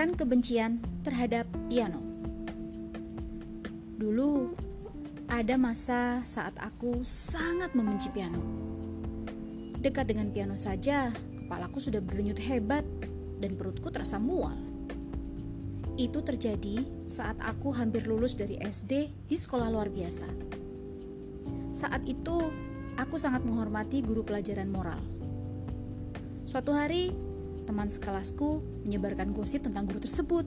Melepaskan 0.00 0.16
kebencian 0.16 0.72
terhadap 1.04 1.44
piano. 1.68 2.00
Dulu 4.00 4.56
ada 5.28 5.60
masa 5.60 6.24
saat 6.24 6.56
aku 6.56 7.04
sangat 7.04 7.76
membenci 7.76 8.08
piano. 8.08 8.40
Dekat 9.76 10.08
dengan 10.08 10.32
piano 10.32 10.56
saja, 10.56 11.12
kepalaku 11.12 11.84
sudah 11.84 12.00
berdenyut 12.00 12.40
hebat 12.40 12.80
dan 13.44 13.60
perutku 13.60 13.92
terasa 13.92 14.16
mual. 14.16 14.56
Itu 16.00 16.24
terjadi 16.24 16.80
saat 17.04 17.36
aku 17.36 17.68
hampir 17.76 18.08
lulus 18.08 18.40
dari 18.40 18.56
SD 18.56 19.12
di 19.28 19.36
sekolah 19.36 19.68
luar 19.68 19.92
biasa. 19.92 20.32
Saat 21.76 22.08
itu, 22.08 22.48
aku 22.96 23.20
sangat 23.20 23.44
menghormati 23.44 24.00
guru 24.00 24.24
pelajaran 24.24 24.72
moral. 24.72 25.04
Suatu 26.48 26.72
hari, 26.72 27.12
teman 27.70 27.86
sekelasku 27.86 28.66
menyebarkan 28.82 29.30
gosip 29.30 29.62
tentang 29.62 29.86
guru 29.86 30.02
tersebut. 30.02 30.42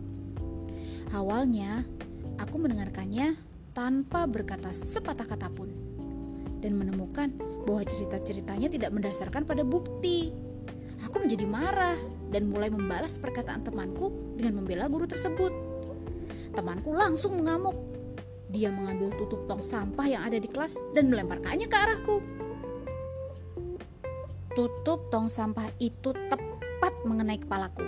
Awalnya, 1.16 1.88
aku 2.36 2.60
mendengarkannya 2.60 3.40
tanpa 3.72 4.28
berkata 4.28 4.76
sepatah 4.76 5.24
kata 5.24 5.48
pun 5.48 5.72
dan 6.60 6.76
menemukan 6.76 7.32
bahwa 7.64 7.88
cerita-ceritanya 7.88 8.68
tidak 8.68 8.92
mendasarkan 8.92 9.48
pada 9.48 9.64
bukti. 9.64 10.36
Aku 11.08 11.24
menjadi 11.24 11.48
marah 11.48 11.96
dan 12.28 12.52
mulai 12.52 12.68
membalas 12.68 13.16
perkataan 13.16 13.64
temanku 13.64 14.36
dengan 14.36 14.60
membela 14.60 14.92
guru 14.92 15.08
tersebut. 15.08 15.56
Temanku 16.52 16.92
langsung 16.92 17.40
mengamuk. 17.40 17.76
Dia 18.52 18.68
mengambil 18.68 19.16
tutup 19.16 19.48
tong 19.48 19.64
sampah 19.64 20.06
yang 20.12 20.28
ada 20.28 20.38
di 20.38 20.52
kelas 20.52 20.76
dan 20.92 21.08
melemparkannya 21.08 21.72
ke 21.72 21.78
arahku. 21.80 22.20
Tutup 24.54 25.10
tong 25.10 25.32
sampah 25.32 25.66
itu 25.82 26.14
tepat 26.30 26.43
mengenai 27.04 27.40
kepalaku. 27.40 27.84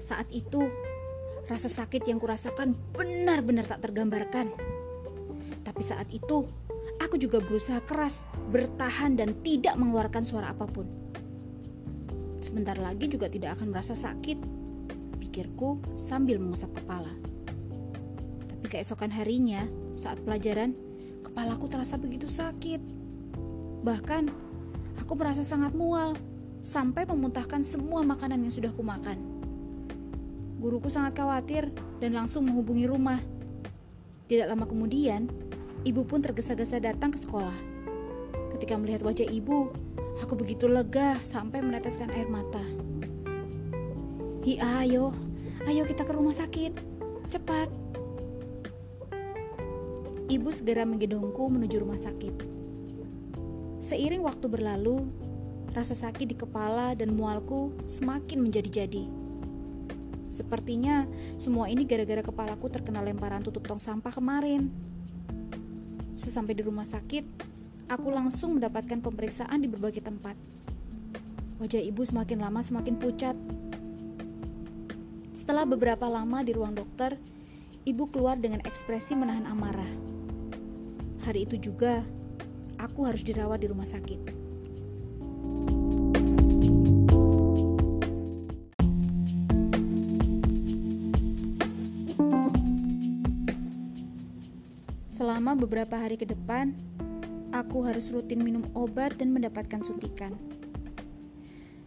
Saat 0.00 0.32
itu, 0.32 0.70
rasa 1.50 1.68
sakit 1.68 2.08
yang 2.08 2.22
kurasakan 2.22 2.72
benar-benar 2.94 3.66
tak 3.66 3.84
tergambarkan. 3.84 4.54
Tapi 5.60 5.82
saat 5.84 6.08
itu, 6.14 6.48
aku 7.02 7.20
juga 7.20 7.42
berusaha 7.42 7.82
keras, 7.84 8.24
bertahan 8.48 9.18
dan 9.18 9.36
tidak 9.44 9.76
mengeluarkan 9.76 10.24
suara 10.24 10.54
apa 10.54 10.64
pun. 10.64 10.88
Sebentar 12.40 12.80
lagi 12.80 13.10
juga 13.10 13.28
tidak 13.28 13.60
akan 13.60 13.76
merasa 13.76 13.92
sakit, 13.92 14.38
pikirku 15.20 15.78
sambil 16.00 16.40
mengusap 16.40 16.72
kepala. 16.72 17.12
Tapi 18.48 18.66
keesokan 18.66 19.12
harinya, 19.12 19.68
saat 19.92 20.16
pelajaran, 20.24 20.72
kepalaku 21.20 21.68
terasa 21.68 22.00
begitu 22.00 22.24
sakit. 22.24 22.80
Bahkan, 23.84 24.24
aku 25.04 25.12
merasa 25.12 25.44
sangat 25.44 25.76
mual 25.76 26.16
sampai 26.60 27.08
memuntahkan 27.08 27.64
semua 27.64 28.04
makanan 28.04 28.44
yang 28.44 28.52
sudah 28.52 28.72
kumakan. 28.76 29.16
Guruku 30.60 30.92
sangat 30.92 31.16
khawatir 31.16 31.72
dan 32.04 32.12
langsung 32.12 32.44
menghubungi 32.44 32.84
rumah. 32.84 33.16
Tidak 34.28 34.44
lama 34.44 34.68
kemudian, 34.68 35.26
ibu 35.88 36.04
pun 36.04 36.20
tergesa-gesa 36.20 36.78
datang 36.78 37.10
ke 37.10 37.18
sekolah. 37.18 37.56
Ketika 38.52 38.76
melihat 38.76 39.00
wajah 39.00 39.24
ibu, 39.24 39.72
aku 40.20 40.36
begitu 40.36 40.68
lega 40.68 41.16
sampai 41.24 41.64
meneteskan 41.64 42.12
air 42.12 42.28
mata. 42.28 42.60
Hi, 44.44 44.84
ayo, 44.84 45.16
ayo 45.64 45.82
kita 45.88 46.04
ke 46.04 46.12
rumah 46.12 46.36
sakit. 46.36 46.76
Cepat. 47.32 47.68
Ibu 50.30 50.48
segera 50.52 50.84
menggendongku 50.84 51.42
menuju 51.50 51.80
rumah 51.80 51.98
sakit. 51.98 52.36
Seiring 53.80 54.20
waktu 54.20 54.46
berlalu, 54.46 55.08
Rasa 55.70 55.94
sakit 55.94 56.26
di 56.26 56.34
kepala 56.34 56.98
dan 56.98 57.14
mualku 57.14 57.70
semakin 57.86 58.42
menjadi-jadi. 58.42 59.06
Sepertinya 60.26 61.06
semua 61.38 61.70
ini 61.70 61.86
gara-gara 61.86 62.22
kepalaku 62.26 62.66
terkena 62.70 63.02
lemparan 63.02 63.42
tutup 63.42 63.66
tong 63.66 63.78
sampah 63.78 64.10
kemarin. 64.10 64.70
Sesampai 66.18 66.58
di 66.58 66.66
rumah 66.66 66.86
sakit, 66.86 67.22
aku 67.86 68.10
langsung 68.10 68.58
mendapatkan 68.58 68.98
pemeriksaan 68.98 69.62
di 69.62 69.70
berbagai 69.70 70.02
tempat. 70.02 70.34
Wajah 71.62 71.82
ibu 71.82 72.02
semakin 72.02 72.38
lama 72.42 72.62
semakin 72.62 72.94
pucat. 72.98 73.38
Setelah 75.30 75.66
beberapa 75.66 76.10
lama 76.10 76.42
di 76.42 76.50
ruang 76.50 76.74
dokter, 76.74 77.14
ibu 77.86 78.10
keluar 78.10 78.38
dengan 78.38 78.58
ekspresi 78.66 79.14
menahan 79.14 79.46
amarah. 79.46 79.92
Hari 81.26 81.46
itu 81.46 81.70
juga, 81.70 82.02
aku 82.74 83.06
harus 83.06 83.22
dirawat 83.22 83.62
di 83.62 83.68
rumah 83.70 83.86
sakit. 83.86 84.39
Selama 95.40 95.56
beberapa 95.64 95.96
hari 95.96 96.20
ke 96.20 96.28
depan, 96.28 96.76
aku 97.48 97.80
harus 97.88 98.12
rutin 98.12 98.44
minum 98.44 98.60
obat 98.76 99.16
dan 99.16 99.32
mendapatkan 99.32 99.80
suntikan. 99.80 100.36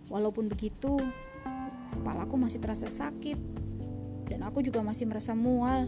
Walaupun 0.09 0.49
begitu, 0.49 0.97
kepalaku 1.93 2.33
masih 2.33 2.57
terasa 2.57 2.89
sakit 2.89 3.37
dan 4.25 4.41
aku 4.41 4.65
juga 4.65 4.81
masih 4.81 5.05
merasa 5.05 5.37
mual. 5.37 5.85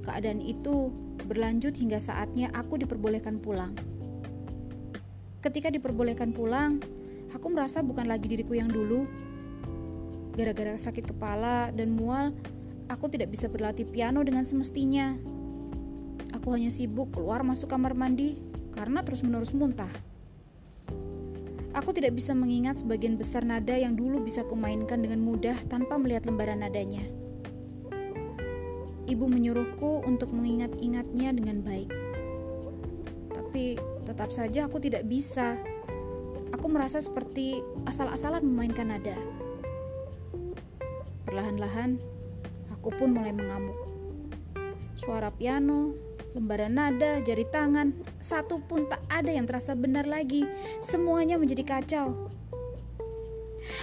Keadaan 0.00 0.40
itu 0.40 0.88
berlanjut 1.28 1.76
hingga 1.76 2.00
saatnya 2.00 2.48
aku 2.56 2.80
diperbolehkan 2.80 3.36
pulang. 3.36 3.76
Ketika 5.44 5.68
diperbolehkan 5.68 6.32
pulang, 6.32 6.80
aku 7.36 7.52
merasa 7.52 7.84
bukan 7.84 8.08
lagi 8.08 8.32
diriku 8.32 8.56
yang 8.56 8.72
dulu. 8.72 9.04
Gara-gara 10.40 10.72
sakit 10.72 11.04
kepala 11.04 11.68
dan 11.68 11.92
mual, 11.92 12.32
aku 12.88 13.12
tidak 13.12 13.28
bisa 13.28 13.44
berlatih 13.44 13.84
piano 13.84 14.24
dengan 14.24 14.40
semestinya. 14.40 15.33
Aku 16.44 16.52
hanya 16.52 16.68
sibuk 16.68 17.08
keluar 17.16 17.40
masuk 17.40 17.72
kamar 17.72 17.96
mandi 17.96 18.36
karena 18.76 19.00
terus-menerus 19.00 19.56
muntah. 19.56 19.88
Aku 21.72 21.96
tidak 21.96 22.20
bisa 22.20 22.36
mengingat 22.36 22.84
sebagian 22.84 23.16
besar 23.16 23.48
nada 23.48 23.72
yang 23.72 23.96
dulu 23.96 24.20
bisa 24.20 24.44
kumainkan 24.44 25.00
dengan 25.00 25.24
mudah 25.24 25.56
tanpa 25.72 25.96
melihat 25.96 26.28
lembaran 26.28 26.60
nadanya. 26.60 27.00
Ibu 29.08 29.24
menyuruhku 29.24 30.04
untuk 30.04 30.36
mengingat-ingatnya 30.36 31.32
dengan 31.32 31.64
baik. 31.64 31.88
Tapi 33.32 33.80
tetap 34.04 34.28
saja 34.28 34.68
aku 34.68 34.84
tidak 34.84 35.08
bisa. 35.08 35.56
Aku 36.52 36.68
merasa 36.68 37.00
seperti 37.00 37.64
asal-asalan 37.88 38.44
memainkan 38.44 38.92
nada. 38.92 39.16
Perlahan-lahan, 41.24 41.96
aku 42.68 42.92
pun 42.92 43.16
mulai 43.16 43.32
mengamuk. 43.32 43.80
Suara 45.00 45.32
piano 45.32 46.03
lembaran 46.34 46.74
nada, 46.74 47.22
jari 47.22 47.46
tangan, 47.46 47.94
satu 48.18 48.58
pun 48.66 48.90
tak 48.90 49.00
ada 49.06 49.30
yang 49.30 49.46
terasa 49.46 49.78
benar 49.78 50.04
lagi. 50.04 50.42
Semuanya 50.82 51.38
menjadi 51.38 51.62
kacau. 51.62 52.28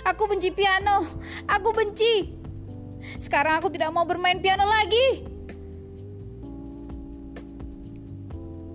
Aku 0.05 0.29
benci 0.29 0.51
piano. 0.53 1.07
Aku 1.47 1.73
benci. 1.73 2.37
Sekarang 3.17 3.57
aku 3.57 3.73
tidak 3.73 3.89
mau 3.95 4.05
bermain 4.05 4.37
piano 4.37 4.67
lagi. 4.67 5.25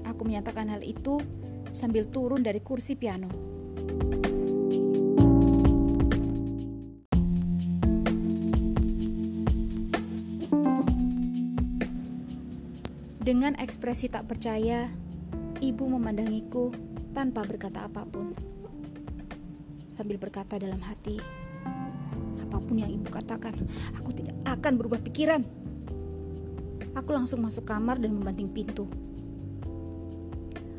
Aku 0.09 0.25
menyatakan 0.25 0.73
hal 0.73 0.83
itu 0.83 1.21
sambil 1.71 2.09
turun 2.09 2.41
dari 2.41 2.59
kursi 2.65 2.97
piano. 2.97 3.29
Dengan 13.27 13.59
ekspresi 13.59 14.07
tak 14.07 14.31
percaya, 14.31 14.87
ibu 15.59 15.83
memandangiku 15.91 16.71
tanpa 17.11 17.43
berkata 17.43 17.83
apa 17.91 18.07
pun. 18.07 18.31
Sambil 19.91 20.15
berkata 20.15 20.63
dalam 20.63 20.79
hati, 20.79 21.19
apa 22.39 22.63
pun 22.63 22.79
yang 22.79 22.87
ibu 22.87 23.11
katakan, 23.11 23.51
aku 23.99 24.15
tidak 24.15 24.39
akan 24.47 24.79
berubah 24.79 25.03
pikiran. 25.03 25.43
Aku 26.95 27.11
langsung 27.11 27.43
masuk 27.43 27.67
kamar 27.67 27.99
dan 27.99 28.15
membanting 28.15 28.47
pintu. 28.47 28.87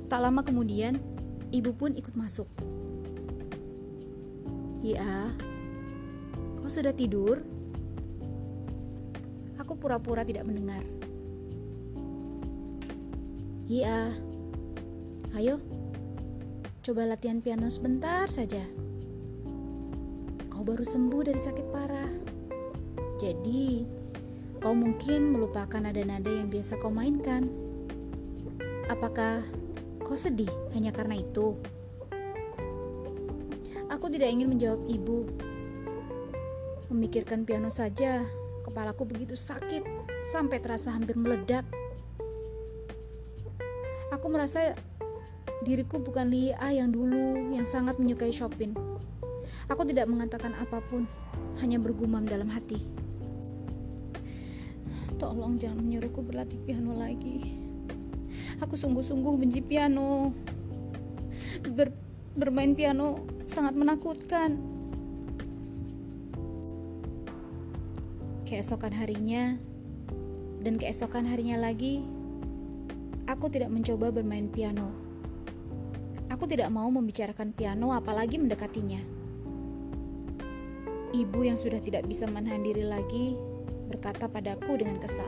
Tak 0.07 0.23
lama 0.23 0.39
kemudian, 0.39 1.03
ibu 1.51 1.75
pun 1.75 1.99
ikut 1.99 2.15
masuk. 2.15 2.47
Ya, 4.87 5.35
kau 6.63 6.71
sudah 6.71 6.95
tidur? 6.95 7.43
Aku 9.59 9.75
pura-pura 9.75 10.23
tidak 10.23 10.47
mendengar. 10.47 11.06
Iya. 13.67 14.15
Ayo. 15.35 15.59
Coba 16.79 17.03
latihan 17.03 17.43
piano 17.43 17.67
sebentar 17.67 18.31
saja. 18.31 18.63
Kau 20.47 20.63
baru 20.63 20.87
sembuh 20.87 21.21
dari 21.27 21.35
sakit 21.35 21.67
parah. 21.67 22.11
Jadi, 23.19 23.83
kau 24.63 24.71
mungkin 24.71 25.35
melupakan 25.35 25.83
nada-nada 25.83 26.31
yang 26.31 26.47
biasa 26.47 26.79
kau 26.79 26.87
mainkan. 26.87 27.51
Apakah 28.87 29.43
kau 29.99 30.15
sedih 30.15 30.49
hanya 30.71 30.95
karena 30.95 31.19
itu? 31.19 31.59
Aku 33.91 34.07
tidak 34.07 34.31
ingin 34.31 34.47
menjawab 34.47 34.79
ibu. 34.87 35.27
Memikirkan 36.87 37.43
piano 37.43 37.67
saja, 37.67 38.23
kepalaku 38.63 39.03
begitu 39.03 39.35
sakit 39.35 39.83
sampai 40.31 40.63
terasa 40.63 40.95
hampir 40.95 41.19
meledak. 41.19 41.67
Aku 44.27 44.35
merasa 44.35 44.75
diriku 45.63 46.03
bukan 46.03 46.27
Lia 46.27 46.59
yang 46.75 46.91
dulu 46.91 47.47
yang 47.47 47.63
sangat 47.63 47.95
menyukai 47.95 48.27
Chopin. 48.35 48.75
Aku 49.71 49.87
tidak 49.87 50.03
mengatakan 50.11 50.51
apa 50.51 50.83
pun, 50.83 51.07
hanya 51.63 51.79
bergumam 51.79 52.27
dalam 52.27 52.51
hati. 52.51 52.75
Tolong 55.15 55.55
jangan 55.55 55.79
menyuruhku 55.79 56.19
berlatih 56.27 56.59
piano 56.59 56.99
lagi. 56.99 57.55
Aku 58.59 58.75
sungguh-sungguh 58.75 59.31
benci 59.39 59.63
piano. 59.63 60.35
Ber 61.63 61.95
bermain 62.35 62.75
piano 62.75 63.23
sangat 63.47 63.79
menakutkan. 63.79 64.59
Keesokan 68.43 68.91
harinya 68.91 69.55
dan 70.59 70.75
keesokan 70.75 71.23
harinya 71.31 71.63
lagi, 71.63 72.03
aku 73.27 73.51
tidak 73.51 73.69
mencoba 73.69 74.09
bermain 74.09 74.47
piano. 74.47 74.87
Aku 76.31 76.47
tidak 76.47 76.71
mau 76.71 76.87
membicarakan 76.87 77.51
piano, 77.51 77.91
apalagi 77.91 78.39
mendekatinya. 78.39 79.03
Ibu 81.11 81.39
yang 81.43 81.59
sudah 81.59 81.79
tidak 81.83 82.07
bisa 82.07 82.27
menahan 82.27 82.63
diri 82.63 82.83
lagi 82.83 83.35
berkata 83.87 84.27
padaku 84.27 84.79
dengan 84.79 84.99
kesal. 84.99 85.27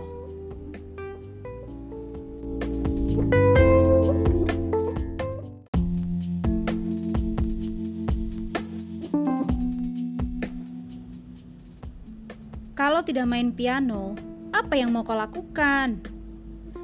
Kalau 12.76 13.04
tidak 13.04 13.28
main 13.28 13.52
piano, 13.52 14.16
apa 14.56 14.80
yang 14.80 14.92
mau 14.96 15.04
kau 15.04 15.16
lakukan? 15.16 16.19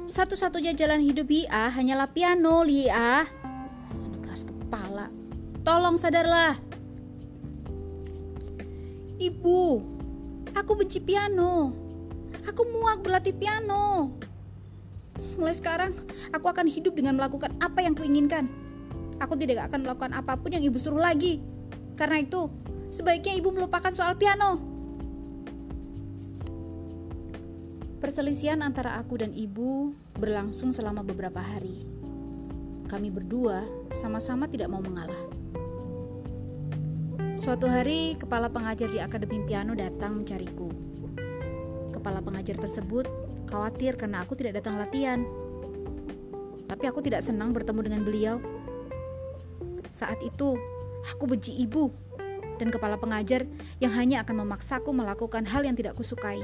Satu-satunya 0.06 0.70
jalan 0.70 1.02
hidup 1.02 1.26
Ia 1.26 1.66
hanyalah 1.66 2.06
piano, 2.14 2.62
Lia. 2.62 3.26
Anak 3.90 4.20
keras 4.22 4.46
kepala. 4.46 5.10
Tolong 5.66 5.98
sadarlah. 5.98 6.54
Ibu, 9.18 9.82
aku 10.54 10.72
benci 10.78 11.02
piano. 11.02 11.74
Aku 12.46 12.62
muak 12.70 13.02
berlatih 13.02 13.34
piano. 13.34 14.14
Mulai 15.42 15.58
sekarang, 15.58 15.90
aku 16.30 16.46
akan 16.54 16.70
hidup 16.70 16.94
dengan 16.94 17.18
melakukan 17.18 17.50
apa 17.58 17.82
yang 17.82 17.98
kuinginkan. 17.98 18.46
Aku 19.18 19.34
tidak 19.34 19.66
akan 19.66 19.90
melakukan 19.90 20.14
apa 20.14 20.38
pun 20.38 20.54
yang 20.54 20.62
ibu 20.62 20.78
suruh 20.78 21.02
lagi. 21.02 21.42
Karena 21.98 22.22
itu, 22.22 22.46
sebaiknya 22.94 23.34
ibu 23.34 23.50
melupakan 23.50 23.90
soal 23.90 24.14
piano. 24.14 24.75
Perselisihan 28.06 28.62
antara 28.62 29.02
aku 29.02 29.18
dan 29.18 29.34
ibu 29.34 29.90
berlangsung 30.14 30.70
selama 30.70 31.02
beberapa 31.02 31.42
hari. 31.42 31.82
Kami 32.86 33.10
berdua 33.10 33.66
sama-sama 33.90 34.46
tidak 34.46 34.70
mau 34.70 34.78
mengalah. 34.78 35.26
Suatu 37.34 37.66
hari, 37.66 38.14
kepala 38.14 38.46
pengajar 38.46 38.86
di 38.94 39.02
Akademi 39.02 39.42
Piano 39.42 39.74
datang 39.74 40.22
mencariku. 40.22 40.70
Kepala 41.90 42.22
pengajar 42.22 42.54
tersebut 42.54 43.10
khawatir 43.50 43.98
karena 43.98 44.22
aku 44.22 44.38
tidak 44.38 44.62
datang 44.62 44.78
latihan. 44.78 45.26
Tapi 46.70 46.86
aku 46.86 47.02
tidak 47.02 47.26
senang 47.26 47.50
bertemu 47.50 47.90
dengan 47.90 48.06
beliau. 48.06 48.38
Saat 49.90 50.22
itu, 50.22 50.54
aku 51.10 51.26
benci 51.26 51.58
ibu 51.58 51.90
dan 52.62 52.70
kepala 52.70 53.02
pengajar 53.02 53.50
yang 53.82 53.90
hanya 53.98 54.22
akan 54.22 54.46
memaksaku 54.46 54.94
melakukan 54.94 55.42
hal 55.50 55.66
yang 55.66 55.74
tidak 55.74 55.98
kusukai. 55.98 56.38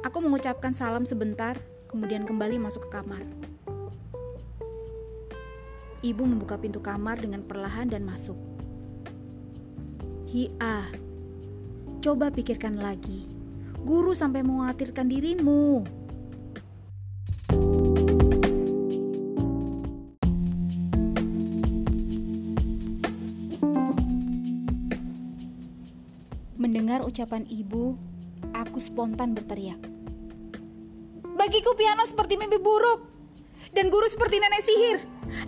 Aku 0.00 0.16
mengucapkan 0.24 0.72
salam 0.72 1.04
sebentar, 1.04 1.60
kemudian 1.84 2.24
kembali 2.24 2.56
masuk 2.56 2.88
ke 2.88 2.96
kamar. 2.96 3.20
Ibu 6.00 6.24
membuka 6.24 6.56
pintu 6.56 6.80
kamar 6.80 7.20
dengan 7.20 7.44
perlahan 7.44 7.84
dan 7.84 8.08
masuk. 8.08 8.40
Hia, 10.24 10.88
coba 12.00 12.32
pikirkan 12.32 12.80
lagi. 12.80 13.28
Guru 13.84 14.16
sampai 14.16 14.40
mengkhawatirkan 14.40 15.04
dirimu. 15.04 15.84
Mendengar 26.56 27.04
ucapan 27.04 27.44
ibu, 27.52 28.00
aku 28.60 28.78
spontan 28.78 29.32
berteriak. 29.32 29.80
Bagiku 31.40 31.72
piano 31.72 32.04
seperti 32.04 32.36
mimpi 32.36 32.60
buruk 32.60 33.00
dan 33.72 33.88
guru 33.88 34.04
seperti 34.04 34.36
nenek 34.36 34.62
sihir. 34.62 34.98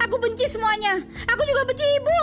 Aku 0.01 0.17
benci 0.17 0.49
semuanya. 0.49 0.97
Aku 1.29 1.43
juga 1.45 1.63
benci 1.69 1.85
ibu. 1.85 2.21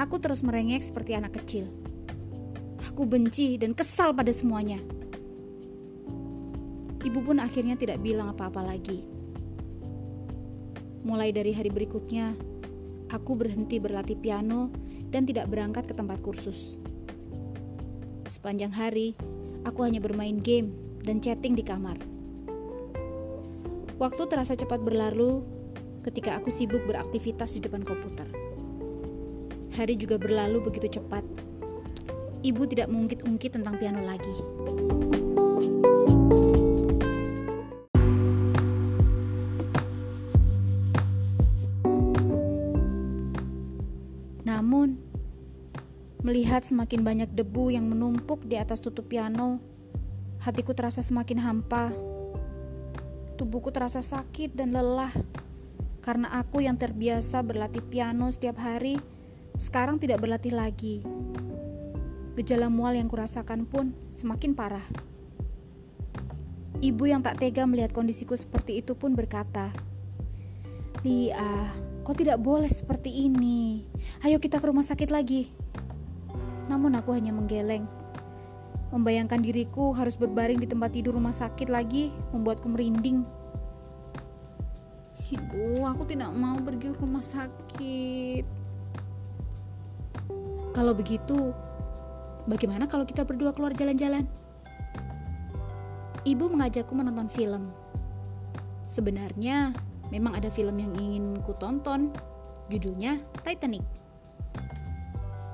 Aku 0.00 0.16
terus 0.18 0.40
merengek 0.40 0.82
seperti 0.82 1.14
anak 1.14 1.36
kecil. 1.36 1.68
Aku 2.90 3.06
benci 3.06 3.60
dan 3.60 3.76
kesal 3.76 4.10
pada 4.16 4.32
semuanya. 4.34 4.80
Ibu 7.02 7.18
pun 7.22 7.38
akhirnya 7.38 7.78
tidak 7.78 8.02
bilang 8.02 8.30
apa-apa 8.32 8.62
lagi. 8.62 9.02
Mulai 11.02 11.34
dari 11.34 11.50
hari 11.50 11.70
berikutnya, 11.70 12.34
aku 13.10 13.34
berhenti 13.34 13.82
berlatih 13.82 14.18
piano 14.18 14.70
dan 15.12 15.28
tidak 15.28 15.46
berangkat 15.52 15.84
ke 15.84 15.94
tempat 15.94 16.18
kursus. 16.24 16.80
Sepanjang 18.24 18.72
hari, 18.72 19.12
aku 19.68 19.84
hanya 19.84 20.00
bermain 20.00 20.40
game 20.40 20.72
dan 21.04 21.20
chatting 21.20 21.52
di 21.52 21.60
kamar. 21.60 22.00
Waktu 24.00 24.22
terasa 24.26 24.56
cepat 24.56 24.80
berlalu 24.80 25.44
ketika 26.02 26.40
aku 26.40 26.50
sibuk 26.50 26.82
beraktivitas 26.88 27.54
di 27.54 27.60
depan 27.62 27.86
komputer. 27.86 28.26
Hari 29.76 29.94
juga 29.94 30.18
berlalu 30.18 30.64
begitu 30.64 30.98
cepat. 30.98 31.22
Ibu 32.42 32.66
tidak 32.66 32.90
mengungkit-ungkit 32.90 33.54
tentang 33.54 33.78
piano 33.78 34.02
lagi. 34.02 34.34
Melihat 46.32 46.64
semakin 46.64 47.04
banyak 47.04 47.30
debu 47.36 47.76
yang 47.76 47.92
menumpuk 47.92 48.48
di 48.48 48.56
atas 48.56 48.80
tutup 48.80 49.04
piano, 49.04 49.60
hatiku 50.40 50.72
terasa 50.72 51.04
semakin 51.04 51.36
hampa. 51.44 51.92
Tubuhku 53.36 53.68
terasa 53.68 54.00
sakit 54.00 54.56
dan 54.56 54.72
lelah 54.72 55.12
karena 56.00 56.32
aku 56.32 56.64
yang 56.64 56.80
terbiasa 56.80 57.44
berlatih 57.44 57.84
piano 57.84 58.32
setiap 58.32 58.64
hari 58.64 58.96
sekarang 59.60 60.00
tidak 60.00 60.24
berlatih 60.24 60.56
lagi. 60.56 61.04
Gejala 62.40 62.72
mual 62.72 62.96
yang 62.96 63.12
kurasakan 63.12 63.68
pun 63.68 63.92
semakin 64.16 64.56
parah. 64.56 64.88
Ibu 66.80 67.12
yang 67.12 67.20
tak 67.20 67.44
tega 67.44 67.68
melihat 67.68 67.92
kondisiku 67.92 68.32
seperti 68.32 68.80
itu 68.80 68.96
pun 68.96 69.12
berkata, 69.12 69.68
"Lia, 71.04 71.76
kau 72.08 72.16
tidak 72.16 72.40
boleh 72.40 72.72
seperti 72.72 73.28
ini. 73.28 73.84
Ayo 74.24 74.40
kita 74.40 74.56
ke 74.56 74.72
rumah 74.72 74.88
sakit 74.88 75.12
lagi." 75.12 75.61
Namun 76.70 76.94
aku 76.98 77.14
hanya 77.14 77.34
menggeleng. 77.34 77.86
Membayangkan 78.92 79.40
diriku 79.40 79.96
harus 79.96 80.20
berbaring 80.20 80.60
di 80.60 80.68
tempat 80.68 80.92
tidur 80.92 81.16
rumah 81.16 81.32
sakit 81.32 81.72
lagi 81.72 82.12
membuatku 82.30 82.68
merinding. 82.68 83.24
Ibu, 85.32 85.88
aku 85.88 86.04
tidak 86.04 86.28
mau 86.36 86.60
pergi 86.60 86.92
ke 86.92 87.00
rumah 87.00 87.24
sakit. 87.24 88.44
Kalau 90.76 90.92
begitu, 90.92 91.56
bagaimana 92.44 92.84
kalau 92.84 93.08
kita 93.08 93.24
berdua 93.24 93.56
keluar 93.56 93.72
jalan-jalan? 93.72 94.28
Ibu 96.28 96.52
mengajakku 96.52 96.92
menonton 96.92 97.32
film. 97.32 97.72
Sebenarnya, 98.84 99.72
memang 100.12 100.36
ada 100.36 100.52
film 100.52 100.76
yang 100.76 100.92
ingin 101.00 101.40
ku 101.40 101.56
tonton. 101.56 102.12
Judulnya 102.68 103.16
Titanic. 103.40 104.01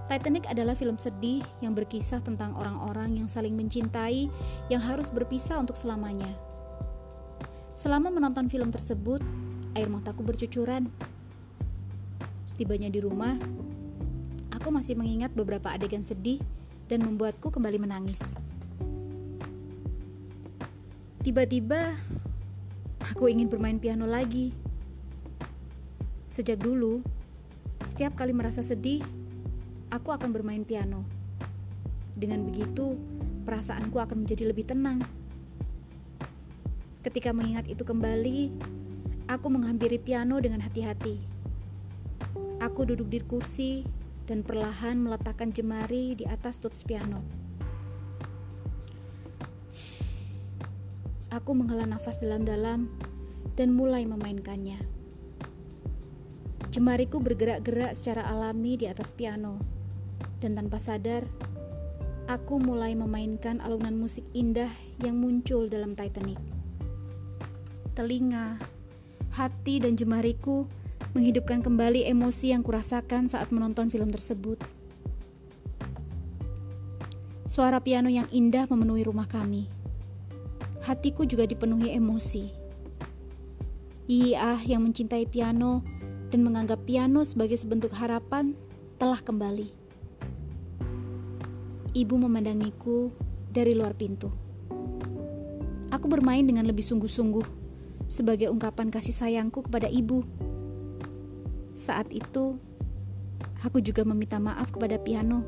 Titanic 0.08 0.48
adalah 0.48 0.72
film 0.72 0.96
sedih 0.96 1.44
yang 1.60 1.76
berkisah 1.76 2.24
tentang 2.24 2.56
orang-orang 2.56 3.20
yang 3.20 3.28
saling 3.28 3.52
mencintai 3.52 4.32
yang 4.72 4.80
harus 4.80 5.12
berpisah 5.12 5.60
untuk 5.60 5.76
selamanya. 5.76 6.32
Selama 7.76 8.08
menonton 8.08 8.48
film 8.48 8.72
tersebut, 8.72 9.20
air 9.76 9.86
mataku 9.92 10.24
bercucuran. 10.24 10.88
Setibanya 12.48 12.88
di 12.88 13.04
rumah, 13.04 13.36
aku 14.48 14.72
masih 14.72 14.96
mengingat 14.96 15.36
beberapa 15.36 15.68
adegan 15.68 16.00
sedih 16.00 16.40
dan 16.88 17.04
membuatku 17.04 17.52
kembali 17.52 17.76
menangis. 17.76 18.32
Tiba-tiba, 21.20 21.92
aku 23.04 23.28
ingin 23.28 23.52
bermain 23.52 23.76
piano 23.76 24.08
lagi. 24.08 24.56
Sejak 26.32 26.56
dulu, 26.64 27.04
setiap 27.84 28.16
kali 28.16 28.32
merasa 28.32 28.64
sedih, 28.64 29.04
aku 29.98 30.14
akan 30.14 30.30
bermain 30.30 30.62
piano. 30.62 31.02
Dengan 32.14 32.46
begitu, 32.46 32.94
perasaanku 33.42 33.98
akan 33.98 34.22
menjadi 34.22 34.46
lebih 34.46 34.70
tenang. 34.70 35.02
Ketika 37.02 37.34
mengingat 37.34 37.66
itu 37.66 37.82
kembali, 37.82 38.54
aku 39.26 39.46
menghampiri 39.50 39.98
piano 39.98 40.38
dengan 40.38 40.62
hati-hati. 40.62 41.18
Aku 42.62 42.86
duduk 42.86 43.10
di 43.10 43.18
kursi 43.22 43.82
dan 44.30 44.46
perlahan 44.46 45.02
meletakkan 45.02 45.50
jemari 45.50 46.14
di 46.14 46.26
atas 46.26 46.62
tuts 46.62 46.86
piano. 46.86 47.22
Aku 51.34 51.54
menghela 51.54 51.86
nafas 51.86 52.18
dalam-dalam 52.22 52.86
dan 53.54 53.74
mulai 53.74 54.06
memainkannya. 54.06 54.78
Jemariku 56.68 57.22
bergerak-gerak 57.22 57.96
secara 57.96 58.26
alami 58.28 58.76
di 58.76 58.84
atas 58.84 59.16
piano, 59.16 59.77
dan 60.38 60.58
tanpa 60.58 60.78
sadar, 60.78 61.26
aku 62.30 62.60
mulai 62.62 62.94
memainkan 62.94 63.58
alunan 63.62 63.98
musik 63.98 64.22
indah 64.34 64.70
yang 65.02 65.18
muncul 65.18 65.66
dalam 65.66 65.98
Titanic. 65.98 66.38
Telinga, 67.94 68.58
hati, 69.34 69.82
dan 69.82 69.98
jemariku 69.98 70.70
menghidupkan 71.16 71.64
kembali 71.64 72.06
emosi 72.06 72.54
yang 72.54 72.62
kurasakan 72.62 73.26
saat 73.26 73.50
menonton 73.50 73.90
film 73.90 74.12
tersebut. 74.14 74.60
Suara 77.48 77.80
piano 77.80 78.12
yang 78.12 78.28
indah 78.28 78.68
memenuhi 78.68 79.08
rumah 79.08 79.26
kami. 79.26 79.66
Hatiku 80.84 81.24
juga 81.24 81.48
dipenuhi 81.48 81.96
emosi. 81.96 82.54
Iya 84.08 84.62
yang 84.64 84.84
mencintai 84.84 85.26
piano 85.26 85.84
dan 86.28 86.44
menganggap 86.44 86.84
piano 86.84 87.24
sebagai 87.24 87.56
sebentuk 87.56 87.92
harapan 87.96 88.52
telah 89.00 89.20
kembali. 89.20 89.87
Ibu 91.96 92.14
memandangiku 92.20 93.08
dari 93.48 93.72
luar 93.72 93.96
pintu. 93.96 94.28
Aku 95.88 96.04
bermain 96.04 96.44
dengan 96.44 96.68
lebih 96.68 96.84
sungguh-sungguh 96.84 97.46
sebagai 98.08 98.52
ungkapan 98.52 98.92
kasih 98.92 99.16
sayangku 99.16 99.64
kepada 99.64 99.88
ibu. 99.88 100.20
Saat 101.80 102.12
itu, 102.12 102.60
aku 103.64 103.80
juga 103.80 104.04
meminta 104.04 104.36
maaf 104.36 104.68
kepada 104.68 105.00
piano. 105.00 105.44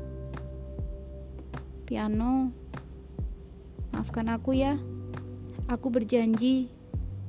Piano, 1.85 2.49
maafkan 3.93 4.29
aku 4.33 4.57
ya. 4.57 4.81
Aku 5.69 5.93
berjanji 5.93 6.73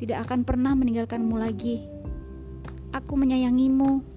tidak 0.00 0.24
akan 0.26 0.42
pernah 0.48 0.72
meninggalkanmu 0.72 1.36
lagi. 1.36 1.84
Aku 2.96 3.16
menyayangimu 3.20 4.11